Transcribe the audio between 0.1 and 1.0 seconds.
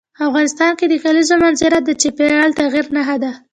افغانستان کې د